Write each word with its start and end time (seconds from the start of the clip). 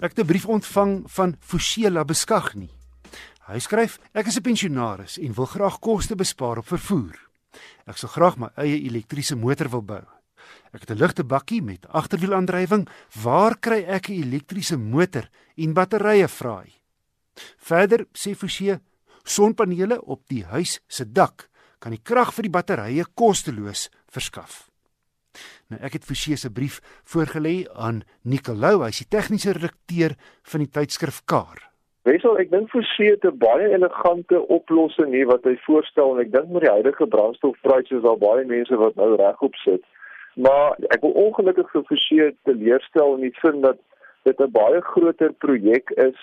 Ek 0.00 0.16
het 0.16 0.24
'n 0.24 0.26
brief 0.26 0.46
ontvang 0.46 1.04
van 1.12 1.36
Fushela 1.40 2.04
Beskagni. 2.04 2.70
Hy 3.46 3.58
skryf: 3.58 3.98
"Ek 4.12 4.26
is 4.26 4.36
'n 4.36 4.42
pensionaris 4.42 5.18
en 5.18 5.34
wil 5.34 5.44
graag 5.44 5.78
koste 5.78 6.14
bespaar 6.14 6.58
op 6.58 6.66
vervoer. 6.66 7.28
Ek 7.84 7.96
sal 7.96 8.08
graag 8.08 8.36
my 8.38 8.48
eie 8.56 8.80
elektriese 8.80 9.36
motor 9.36 9.68
wil 9.68 9.82
bou. 9.82 10.04
Ek 10.72 10.80
het 10.80 10.90
'n 10.90 10.96
ligte 10.96 11.24
bakkie 11.24 11.62
met 11.62 11.86
agterwielaandrywing. 11.86 12.88
Waar 13.22 13.58
kry 13.58 13.84
ek 13.84 14.08
'n 14.08 14.22
elektriese 14.22 14.78
motor 14.78 15.28
en 15.56 15.74
batterye 15.74 16.28
vra 16.28 16.62
hy?" 16.62 16.72
Verder 17.58 18.06
sê 18.14 18.34
Fushela: 18.34 18.80
"Sonpanele 19.22 20.02
op 20.02 20.28
die 20.28 20.44
huis 20.44 20.80
se 20.88 21.12
dak 21.12 21.50
kan 21.78 21.90
die 21.90 22.02
krag 22.02 22.32
vir 22.34 22.42
die 22.42 22.50
batterye 22.50 23.04
kosteloos 23.14 23.90
verskaf." 24.08 24.69
Nou 25.70 25.80
ek 25.86 25.92
het 25.98 26.04
Forsie 26.04 26.36
se 26.36 26.50
brief 26.50 26.80
voorgelê 27.04 27.66
aan 27.74 28.02
Nicolou, 28.22 28.82
hy 28.82 28.88
is 28.94 29.02
die 29.04 29.10
tegniese 29.16 29.52
redakteur 29.52 30.16
van 30.52 30.64
die 30.64 30.72
tydskrif 30.78 31.22
Kar. 31.24 31.70
Wesel, 32.08 32.38
ek 32.40 32.50
dink 32.50 32.70
Forsie 32.72 33.10
het 33.12 33.24
'n 33.24 33.38
baie 33.38 33.68
elegante 33.76 34.40
oplossing 34.48 35.12
hier 35.14 35.26
wat 35.26 35.44
hy 35.44 35.56
voorstel 35.66 36.14
en 36.14 36.20
ek 36.24 36.32
dink 36.32 36.48
met 36.48 36.62
die 36.62 36.74
huidige 36.76 37.06
brandstofpryse 37.06 37.96
is 37.96 38.02
daar 38.02 38.18
baie 38.18 38.44
mense 38.44 38.76
wat 38.76 38.94
nou 38.96 39.16
regop 39.16 39.54
sit. 39.64 39.84
Maar 40.34 40.76
ek 40.94 41.00
wil 41.02 41.12
ongelukkig 41.26 41.70
vir 41.70 41.84
Forsie 41.84 42.36
teleurstel 42.44 43.14
in 43.14 43.20
die 43.28 43.36
sin 43.42 43.60
dat 43.60 43.78
dit 44.24 44.40
'n 44.40 44.50
baie 44.50 44.80
groter 44.80 45.32
projek 45.32 45.90
is 45.90 46.18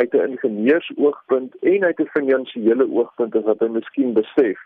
uit 0.00 0.14
'n 0.14 0.30
ingenieursoogpunt 0.30 1.54
en 1.60 1.84
uit 1.84 2.00
'n 2.00 2.14
finansiële 2.16 2.86
oogpunt 2.90 3.36
as 3.36 3.44
wat 3.44 3.60
hy 3.60 3.68
miskien 3.68 4.12
besef. 4.12 4.58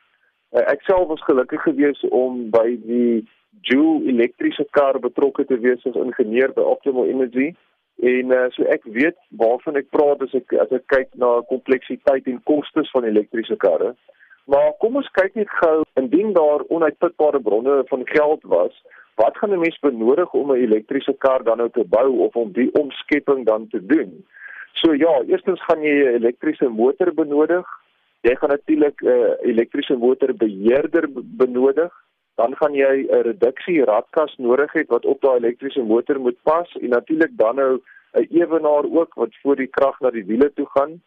Ek 0.50 0.82
self 0.82 1.08
was 1.08 1.24
gelukkig 1.24 1.62
geweest 1.62 2.08
om 2.08 2.50
by 2.50 2.78
die 2.84 3.28
Joule 3.60 4.08
elektriese 4.08 4.64
kar 4.70 4.98
betrokke 4.98 5.44
te 5.44 5.58
wees 5.60 5.84
as 5.86 5.94
ingenieur 5.94 6.52
by 6.56 6.64
Optimal 6.64 7.10
Energy 7.12 7.52
en 8.02 8.32
uh, 8.32 8.46
so 8.54 8.64
ek 8.72 8.86
weet 8.96 9.18
waarvan 9.38 9.76
ek 9.78 9.90
praat 9.94 10.22
as 10.24 10.32
ek 10.34 10.54
as 10.64 10.72
ek 10.72 10.86
kyk 10.90 11.10
na 11.20 11.34
kompleksiteit 11.50 12.26
en 12.26 12.40
kostes 12.48 12.90
van 12.94 13.06
elektriese 13.06 13.56
karre. 13.62 13.92
Maar 14.50 14.72
kom 14.82 14.96
ons 14.98 15.10
kyk 15.14 15.36
net 15.38 15.52
gou 15.60 15.84
indien 16.00 16.32
daar 16.34 16.64
onuitputbare 16.74 17.38
bronne 17.44 17.82
van 17.90 18.02
geld 18.08 18.42
was, 18.54 18.74
wat 19.20 19.36
gaan 19.38 19.52
'n 19.54 19.60
mens 19.60 19.78
benodig 19.84 20.32
om 20.34 20.50
'n 20.50 20.64
elektriese 20.66 21.14
kar 21.18 21.44
dan 21.44 21.58
nou 21.58 21.70
te 21.70 21.84
bou 21.84 22.18
of 22.26 22.36
om 22.36 22.52
die 22.52 22.70
omskepping 22.72 23.44
dan 23.46 23.68
te 23.68 23.86
doen? 23.86 24.24
So 24.80 24.94
ja, 24.94 25.22
eerstens 25.28 25.62
gaan 25.64 25.82
jy 25.82 25.94
'n 25.94 26.14
elektriese 26.14 26.68
motor 26.68 27.14
benodig. 27.14 27.66
Jy 28.22 28.34
gaan 28.36 28.50
natuurlik 28.50 29.02
'n 29.02 29.06
uh, 29.06 29.34
elektriese 29.42 29.96
motor 29.96 30.34
beheerder 30.34 31.06
benodig 31.12 31.92
dan 32.36 32.56
gaan 32.56 32.74
jy 32.74 33.06
'n 33.08 33.22
reduksie 33.22 33.84
radkas 33.84 34.36
nodig 34.36 34.72
hê 34.72 34.84
wat 34.88 35.04
op 35.04 35.20
daai 35.20 35.36
elektriese 35.36 35.82
motor 35.82 36.20
moet 36.20 36.42
pas 36.42 36.68
en 36.80 36.88
natuurlik 36.88 37.36
dan 37.36 37.56
nou 37.56 37.80
'n 38.12 38.26
ewenaar 38.30 38.84
ook 38.98 39.14
wat 39.14 39.32
voor 39.42 39.56
die 39.56 39.72
krag 39.76 40.00
na 40.00 40.10
die 40.10 40.24
wiele 40.24 40.52
toe 40.52 40.66
gaan. 40.66 41.00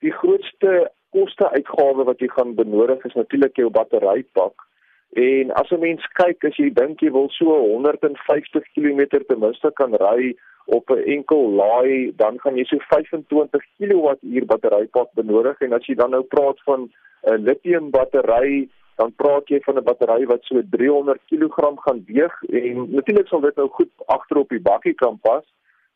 Die 0.00 0.12
grootste 0.12 0.90
koste 1.10 1.50
uitgawe 1.50 2.04
wat 2.04 2.18
jy 2.18 2.28
gaan 2.28 2.54
benodig 2.54 3.04
is 3.04 3.14
natuurlik 3.14 3.56
jou 3.56 3.70
batterypak. 3.70 4.54
En 5.12 5.52
as 5.52 5.70
'n 5.70 5.80
mens 5.80 6.06
kyk 6.12 6.44
as 6.44 6.56
jy 6.56 6.70
dink 6.72 7.00
jy 7.00 7.10
wil 7.10 7.28
so 7.30 7.44
150 7.44 8.64
km 8.74 9.06
ten 9.26 9.38
minste 9.38 9.70
kan 9.74 9.94
ry 9.94 10.36
op 10.66 10.90
'n 10.90 11.02
enkel 11.04 11.50
laai, 11.50 12.12
dan 12.16 12.38
gaan 12.40 12.56
jy 12.56 12.64
so 12.64 12.76
25 12.78 13.62
kWh 13.78 14.44
batterypak 14.46 15.08
benodig 15.14 15.60
en 15.60 15.72
as 15.72 15.86
jy 15.86 15.94
dan 15.94 16.10
nou 16.10 16.22
praat 16.22 16.60
van 16.64 16.90
'n 17.26 17.44
lithium 17.44 17.90
battery 17.90 18.68
dan 18.98 19.12
praat 19.14 19.48
jy 19.48 19.60
van 19.66 19.78
'n 19.78 19.84
battery 19.84 20.26
wat 20.26 20.42
so 20.44 20.62
300 20.70 21.20
kg 21.30 21.78
gaan 21.84 22.02
weeg 22.06 22.34
en 22.62 22.90
natuurlik 22.90 23.28
sal 23.28 23.40
dit 23.40 23.56
nou 23.56 23.68
goed 23.68 23.90
agter 24.06 24.36
op 24.36 24.48
die 24.48 24.64
bakkie 24.70 24.94
kan 24.94 25.18
pas. 25.22 25.44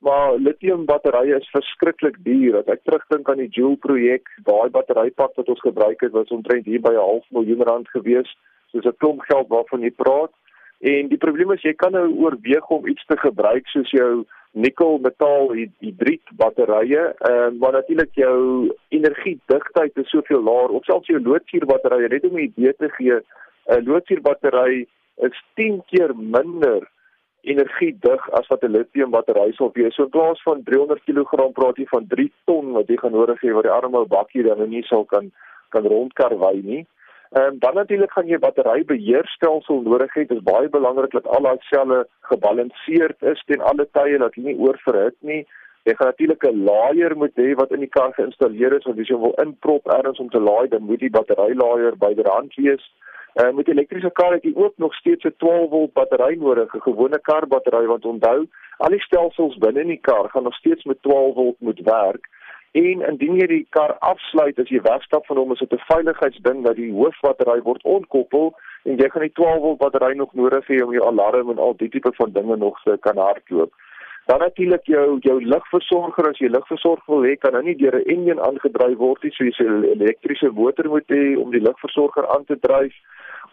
Maar 0.02 0.38
lithium 0.38 0.84
batterye 0.84 1.36
is 1.36 1.50
verskriklik 1.50 2.16
duur. 2.26 2.56
As 2.58 2.70
ek 2.74 2.80
terugdink 2.82 3.28
aan 3.30 3.38
die 3.38 3.52
Joule 3.54 3.76
projek, 3.76 4.26
daai 4.48 4.70
batterypak 4.74 5.36
wat 5.38 5.48
ons 5.48 5.60
gebruik 5.60 6.00
het 6.00 6.10
was 6.12 6.32
omtrent 6.34 6.66
hier 6.66 6.80
by 6.80 6.90
'n 6.90 7.06
half 7.06 7.26
miljoen 7.30 7.62
rand 7.62 7.88
gewees. 7.88 8.30
Soos 8.70 8.86
'n 8.86 8.98
klomp 8.98 9.20
geld 9.30 9.48
waarvan 9.48 9.80
jy 9.80 9.90
praat. 9.90 10.32
En 10.80 11.08
die 11.08 11.18
probleem 11.18 11.52
is 11.52 11.62
jy 11.62 11.74
kan 11.74 11.92
nou 11.92 12.08
oorweeg 12.18 12.66
om 12.68 12.86
iets 12.86 13.04
te 13.06 13.16
gebruik 13.16 13.66
soos 13.66 13.90
jou 13.90 14.26
nikkel 14.52 14.98
metaal 15.00 15.52
hidriet 15.52 16.32
batterye, 16.36 17.02
uh, 17.28 17.48
maar 17.58 17.72
natuurlik 17.72 18.14
jou 18.14 18.72
energiedigtheid 18.88 19.96
is 19.96 20.10
soveel 20.10 20.42
laer. 20.44 20.68
Of 20.76 20.84
selfs 20.84 21.08
jou 21.08 21.20
loodsuur 21.20 21.66
batterye, 21.66 22.08
net 22.08 22.24
om 22.28 22.36
'n 22.36 22.48
idee 22.48 22.74
te 22.76 22.88
gee, 22.96 23.20
'n 23.68 23.84
loodsuur 23.84 24.20
battery 24.20 24.86
is 25.16 25.44
10 25.54 25.82
keer 25.86 26.16
minder 26.16 26.88
energiedig 27.42 28.30
as 28.30 28.46
wat 28.46 28.62
'n 28.62 28.72
lithium 28.76 29.10
battery 29.10 29.52
sou 29.52 29.70
wees. 29.72 29.94
So 29.94 30.02
in 30.02 30.10
plaas 30.10 30.42
van 30.42 30.62
300 30.62 31.00
kg 31.04 31.52
praat 31.52 31.76
jy 31.76 31.86
van 31.86 32.06
3 32.06 32.32
ton 32.44 32.72
wat 32.72 32.88
jy 32.88 32.96
gaan 32.96 33.12
nodig 33.12 33.40
hê 33.40 33.52
wat 33.52 33.62
die 33.62 33.72
arme 33.72 33.98
ou 33.98 34.06
bakkie 34.06 34.42
dan 34.42 34.68
nie 34.68 34.82
sal 34.82 35.04
kan 35.04 35.32
kan 35.68 35.86
rondkar 35.86 36.38
wy 36.38 36.60
nie. 36.62 36.78
Ehm 36.78 37.01
um, 37.38 37.58
dan 37.58 37.74
natuurlik 37.74 38.12
gaan 38.12 38.26
jy 38.26 38.38
batterybeheerstelsel 38.38 39.82
nodig 39.82 40.14
hê. 40.14 40.26
Dit 40.26 40.38
is 40.38 40.46
baie 40.46 40.68
belangrik 40.68 41.12
dat 41.16 41.26
al 41.26 41.42
daai 41.48 41.58
selle 41.68 42.06
gebalanseerd 42.30 43.22
is 43.32 43.42
ten 43.46 43.60
alle 43.60 43.88
tye 43.98 44.18
dat 44.18 44.34
jy 44.34 44.42
nie 44.42 44.58
oorverhit 44.58 45.16
nie. 45.20 45.42
Jy 45.84 45.94
gaan 45.98 46.12
natuurlik 46.12 46.44
'n 46.46 46.64
laaier 46.64 47.16
moet 47.16 47.36
hê 47.36 47.54
wat 47.54 47.72
in 47.72 47.80
die 47.80 47.94
kar 47.98 48.12
geïnstalleer 48.12 48.76
is, 48.76 48.84
want 48.84 49.00
as 49.00 49.08
jy 49.08 49.18
wil 49.18 49.34
inprop 49.44 49.86
ergens 49.86 50.18
om 50.18 50.30
te 50.30 50.40
laai, 50.40 50.68
dan 50.68 50.82
moet 50.82 51.00
die 51.00 51.10
batterylaaier 51.10 51.96
byderhand 51.96 52.54
wees. 52.54 52.84
Ehm 53.34 53.54
met 53.56 53.68
elektriese 53.68 54.10
kar 54.12 54.32
het 54.32 54.44
jy 54.44 54.52
ook 54.54 54.74
nog 54.76 54.94
steeds 54.94 55.24
'n 55.24 55.34
12 55.36 55.70
volt 55.70 55.92
battery 55.92 56.36
nodig, 56.36 56.74
'n 56.74 56.80
gewone 56.80 57.18
kar 57.20 57.46
battery 57.46 57.86
want 57.86 58.04
onthou, 58.04 58.46
al 58.76 58.90
die 58.90 59.00
stelsels 59.00 59.56
binne 59.56 59.80
in 59.80 59.88
die 59.88 60.00
kar 60.00 60.28
gaan 60.28 60.42
nog 60.42 60.54
steeds 60.54 60.84
met 60.84 61.02
12 61.02 61.34
volt 61.34 61.60
moet 61.60 61.80
werk. 61.80 62.28
En 62.72 63.02
indien 63.04 63.36
jy 63.36 63.46
die 63.46 63.64
kar 63.76 63.92
afsluit 64.00 64.58
as 64.58 64.70
jy 64.72 64.80
wegstap 64.80 65.26
van 65.28 65.36
hom, 65.36 65.52
is 65.52 65.58
dit 65.58 65.72
'n 65.72 65.86
veiligheidsding 65.92 66.62
dat 66.64 66.76
die 66.76 66.92
hoofbattery 66.92 67.60
word 67.62 67.82
ontkoppel 67.84 68.54
en 68.84 68.96
jy 68.96 69.08
gaan 69.10 69.26
die 69.28 69.36
12 69.36 69.60
volt 69.60 69.78
battery 69.78 70.14
nog 70.16 70.32
nodig 70.34 70.66
hê 70.66 70.82
om 70.84 70.92
jou 70.92 71.04
alarm 71.06 71.50
en 71.50 71.58
al 71.58 71.76
die 71.76 71.88
tipe 71.88 72.12
van 72.16 72.32
dinge 72.32 72.56
nog 72.56 72.82
te 72.82 72.96
kan 73.00 73.16
hardloop. 73.16 73.72
Dan 74.26 74.38
natuurlik 74.38 74.86
jou 74.86 75.18
jou 75.20 75.44
ligversorger 75.44 76.28
as 76.28 76.38
jy 76.38 76.48
ligversorg 76.48 77.06
wil 77.06 77.24
hê, 77.26 77.36
kan 77.38 77.52
nou 77.52 77.62
nie 77.62 77.76
deur 77.76 77.96
'n 77.98 78.08
enjin 78.14 78.40
aangedryf 78.40 78.98
word 78.98 79.22
nie, 79.22 79.32
so 79.32 79.44
jy 79.44 79.52
'n 79.58 79.84
elektriese 79.84 80.50
motor 80.50 80.88
moet 80.88 81.08
hê 81.08 81.36
om 81.36 81.50
die 81.50 81.60
ligversorger 81.60 82.28
aan 82.28 82.44
te 82.44 82.56
dryf. 82.58 82.94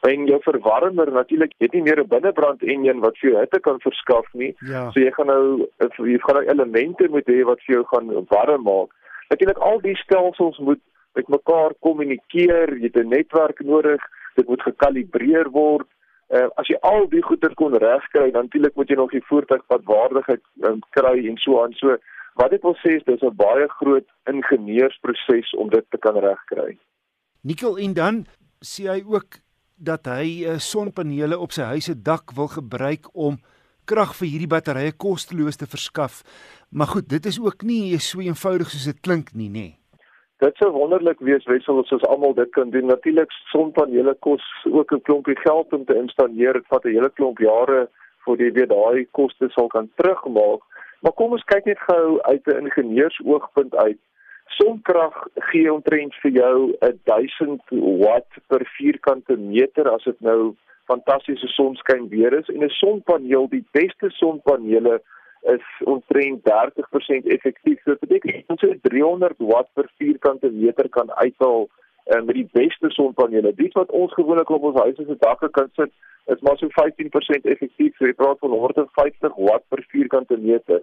En 0.01 0.27
jou 0.27 0.39
verwarmer 0.41 1.11
natuurlik, 1.11 1.53
het 1.57 1.73
nie 1.73 1.81
meer 1.81 1.99
'n 1.99 2.07
binnebrand 2.07 2.63
enjin 2.63 2.99
wat 2.99 3.17
vir 3.17 3.31
jou 3.31 3.39
hitte 3.39 3.59
kan 3.59 3.79
verskaf 3.79 4.27
nie. 4.33 4.55
Ja. 4.59 4.91
So 4.91 4.99
jy 4.99 5.11
gaan 5.11 5.27
nou 5.27 5.67
jy 6.07 6.19
gaan 6.19 6.35
nou 6.35 6.45
elemente 6.45 7.09
moet 7.09 7.27
hê 7.27 7.43
wat 7.43 7.59
vir 7.65 7.75
jou 7.75 7.83
gaan 7.85 8.25
warm 8.29 8.63
maak. 8.63 8.98
Natuurlik 9.29 9.57
al 9.57 9.81
die 9.81 9.95
stelsels 9.97 10.57
moet 10.57 10.81
met 11.17 11.27
mekaar 11.27 11.73
kommunikeer, 11.85 12.77
jy 12.77 12.89
het 12.89 12.97
'n 12.97 13.09
netwerk 13.09 13.59
nodig, 13.59 14.01
dit 14.35 14.47
moet 14.47 14.61
gekalibreer 14.61 15.49
word. 15.49 15.87
Uh, 16.29 16.47
as 16.55 16.67
jy 16.67 16.77
al 16.81 17.07
die 17.09 17.21
goeder 17.21 17.53
kon 17.53 17.73
regkry, 17.73 18.31
dan 18.31 18.43
natuurlik 18.45 18.75
moet 18.75 18.89
jy 18.89 18.95
nog 18.95 19.11
die 19.11 19.25
voertuig 19.25 19.63
wat 19.67 19.81
waardigheid 19.83 20.41
um, 20.61 20.81
kry 20.89 21.27
en 21.27 21.37
so 21.37 21.63
aan. 21.63 21.73
So 21.73 21.97
wat 22.33 22.53
ek 22.53 22.61
wil 22.61 22.75
sê 22.81 22.95
is 22.97 23.05
dis 23.05 23.21
'n 23.21 23.35
baie 23.35 23.67
groot 23.67 24.05
ingenieursproses 24.29 25.53
om 25.57 25.69
dit 25.69 25.85
te 25.89 25.97
kan 25.97 26.17
regkry. 26.17 26.77
Nikkel 27.41 27.77
en 27.77 27.93
dan 27.93 28.25
sê 28.61 28.85
hy 28.93 29.01
ook 29.05 29.41
dat 29.75 30.05
hy 30.05 30.45
uh, 30.45 30.57
sonpanele 30.57 31.39
op 31.39 31.51
sy 31.51 31.61
huis 31.61 31.85
se 31.85 32.01
dak 32.01 32.31
wil 32.35 32.47
gebruik 32.47 33.09
om 33.13 33.39
krag 33.89 34.13
vir 34.19 34.29
hierdie 34.29 34.51
batterye 34.53 34.93
kosteloos 35.05 35.57
te 35.57 35.67
verskaf. 35.69 36.21
Maar 36.71 36.89
goed, 36.93 37.09
dit 37.09 37.25
is 37.25 37.39
ook 37.41 37.65
nie 37.65 37.97
so 37.97 38.21
eenvoudig 38.21 38.69
soos 38.69 38.85
dit 38.91 38.99
klink 39.01 39.33
nie, 39.33 39.49
nê. 39.49 39.67
Dit 40.39 40.55
sou 40.61 40.69
wonderlik 40.71 41.19
wees 41.19 41.43
wessel 41.51 41.81
as 41.81 41.91
ons 41.91 42.05
almal 42.07 42.35
dit 42.37 42.51
kan 42.55 42.69
doen. 42.71 42.87
Natuurlik 42.87 43.33
sonpanele 43.51 44.13
kos 44.25 44.43
ook 44.71 44.93
'n 44.93 45.01
klompie 45.07 45.35
geld 45.45 45.73
om 45.73 45.85
te 45.85 45.95
installeer. 45.95 46.53
Dit 46.53 46.67
vat 46.71 46.85
'n 46.85 46.95
hele 46.95 47.09
klomp 47.09 47.39
jare 47.39 47.89
voor 48.23 48.37
jy 48.37 48.51
weer 48.51 48.67
daai 48.67 49.07
koste 49.11 49.49
sal 49.49 49.67
kan 49.67 49.89
terugmaak. 49.95 50.61
Maar 51.01 51.11
kom 51.11 51.31
ons 51.31 51.43
kyk 51.43 51.65
net 51.65 51.79
gou 51.79 52.21
uit 52.21 52.47
'n 52.47 52.65
ingenieursoogpunt 52.65 53.75
uit. 53.75 53.99
Sonkrag 54.57 55.15
gee 55.51 55.73
omtrent 55.73 56.15
vir 56.23 56.31
jou 56.31 56.55
1000 57.09 57.61
watt 58.01 58.41
per 58.47 58.65
vierkante 58.77 59.37
meter 59.37 59.89
as 59.91 60.03
dit 60.03 60.19
nou 60.25 60.55
fantastiese 60.89 61.47
sonskyn 61.53 62.09
weer 62.09 62.33
is 62.33 62.49
en 62.49 62.63
'n 62.63 62.69
sonpaneel, 62.81 63.47
die 63.49 63.65
beste 63.71 64.09
sonpanele 64.09 65.01
is 65.41 65.65
omtrent 65.85 66.43
30% 66.43 67.25
effektief. 67.25 67.81
So 67.83 67.91
dit 67.91 67.99
beteken 67.99 68.43
ons 68.47 68.61
het 68.61 68.83
300 68.83 69.35
watt 69.37 69.69
per 69.73 69.87
vierkante 69.97 70.51
meter 70.51 70.89
kan 70.89 71.11
uithaal 71.11 71.69
en 72.03 72.25
met 72.25 72.35
die 72.35 72.49
beste 72.51 72.89
sonpanele. 72.89 73.53
Dit 73.55 73.73
wat 73.73 73.91
ons 73.91 74.13
gewoonlik 74.13 74.49
op 74.49 74.63
ons 74.63 74.79
huise 74.81 75.05
se 75.05 75.15
dakke 75.19 75.49
kan 75.49 75.69
sit, 75.75 75.91
is 76.25 76.41
maar 76.41 76.57
so 76.57 76.67
15% 76.67 77.45
effektief. 77.45 77.95
So 77.97 78.05
jy 78.05 78.13
praat 78.13 78.39
van 78.39 78.49
150 78.49 79.35
watt 79.35 79.65
per 79.69 79.85
vierkante 79.93 80.37
meter. 80.37 80.81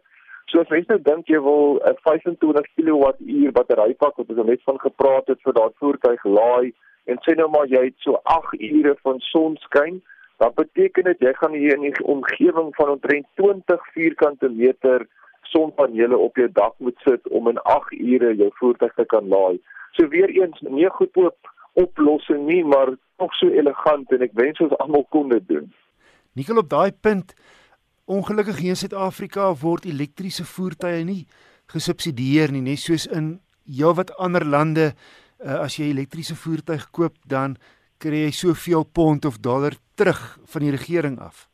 So 0.51 0.61
as 0.63 0.71
mense 0.71 0.91
nou 0.93 1.01
dink 1.03 1.31
jy 1.31 1.41
wil 1.43 1.81
'n 1.83 1.97
25 2.07 2.67
kWh 2.79 3.53
batterypak 3.53 4.17
wat 4.17 4.29
ons 4.31 4.47
net 4.47 4.63
van 4.63 4.79
gepraat 4.79 5.27
het 5.27 5.41
vir 5.43 5.53
daardie 5.53 5.81
voertuig 5.83 6.25
laai 6.25 6.73
en 7.11 7.19
sê 7.25 7.35
nou 7.35 7.49
maar 7.51 7.67
jy 7.67 7.83
het 7.89 7.99
so 7.99 8.21
8 8.23 8.55
ure 8.61 8.95
van 9.03 9.19
sonskyn, 9.31 10.03
dan 10.39 10.53
beteken 10.55 11.05
dit 11.05 11.21
jy 11.21 11.33
gaan 11.35 11.53
hier 11.53 11.75
in 11.75 11.87
die 11.87 12.07
omgewing 12.15 12.71
van 12.79 12.91
omtrent 12.95 13.27
20 13.35 13.91
vierkante 13.95 14.49
meter 14.49 15.07
sonpanele 15.43 16.19
op 16.19 16.37
jou 16.37 16.49
dak 16.53 16.75
moet 16.79 16.99
sit 17.09 17.29
om 17.29 17.49
in 17.49 17.59
8 17.59 17.93
ure 17.93 18.35
jou 18.37 18.51
voertuig 18.61 18.95
te 18.95 19.05
kan 19.05 19.29
laai. 19.29 19.59
So 19.99 20.09
weer 20.09 20.31
eens 20.31 20.61
nie 20.61 20.89
goedkoop 20.91 21.53
oplossing 21.73 22.47
nie, 22.47 22.65
maar 22.65 22.95
tog 23.17 23.35
so 23.35 23.49
elegant 23.49 24.13
en 24.13 24.23
ek 24.23 24.35
wens 24.39 24.61
ons 24.61 24.79
almal 24.79 25.07
kon 25.11 25.29
dit 25.29 25.49
doen. 25.49 25.73
Nikkel 26.37 26.59
op 26.63 26.69
daai 26.69 26.93
punt 26.93 27.35
ongelukkig 28.07 28.63
in 28.63 28.79
Suid-Afrika 28.79 29.51
word 29.63 29.87
elektriese 29.87 30.45
voertuie 30.47 31.05
nie 31.05 31.23
gesubsidieer 31.73 32.53
nie, 32.55 32.63
net 32.63 32.79
soos 32.79 33.07
in 33.11 33.41
heelwat 33.67 34.13
ander 34.23 34.47
lande 34.47 34.93
uh, 34.93 35.65
as 35.65 35.79
jy 35.79 35.91
'n 35.91 35.97
elektriese 35.97 36.37
voertuig 36.39 36.87
koop 36.91 37.15
dan 37.27 37.57
kry 37.99 38.27
jy 38.27 38.33
soveel 38.33 38.85
pond 38.85 39.25
of 39.25 39.39
dollar 39.43 39.75
terug 39.97 40.39
van 40.47 40.63
die 40.63 40.71
regering 40.71 41.19
af. 41.19 41.49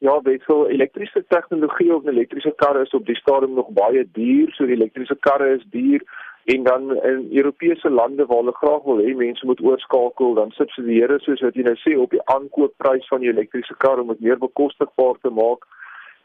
Ja, 0.00 0.20
weet 0.24 0.42
so 0.48 0.66
elektriese 0.66 1.24
tegnologie 1.28 1.94
of 1.94 2.06
elektriese 2.06 2.52
karre 2.56 2.82
is 2.82 2.94
op 2.96 3.06
die 3.06 3.16
stadium 3.16 3.54
nog 3.54 3.68
baie 3.76 4.08
duur, 4.12 4.50
so 4.56 4.66
die 4.66 4.74
elektriese 4.74 5.16
karre 5.20 5.54
is 5.54 5.64
duur 5.70 6.00
en 6.44 6.62
dan 6.62 6.96
in 6.96 7.28
Europese 7.32 7.90
lande 7.90 8.26
waar 8.26 8.38
hulle 8.38 8.52
graag 8.52 8.82
wil 8.82 8.98
hê 8.98 9.14
mense 9.14 9.46
moet 9.46 9.60
oorskakel, 9.60 10.34
dan 10.34 10.50
subsidieer 10.50 11.08
hulle 11.08 11.24
soos 11.24 11.40
wat 11.40 11.54
jy 11.54 11.62
nou 11.62 11.76
sê 11.82 11.96
op 11.96 12.10
die 12.10 12.24
aankoopprys 12.34 13.08
van 13.12 13.20
die 13.20 13.32
elektriese 13.32 13.76
kar 13.84 14.00
om 14.00 14.12
dit 14.14 14.20
meer 14.20 14.38
bekostigbaar 14.38 15.20
te 15.20 15.30
maak. 15.30 15.66